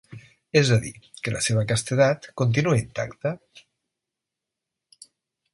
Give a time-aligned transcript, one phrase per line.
[0.61, 0.93] És a dir,
[1.27, 3.37] que la seva castedat continua intacte.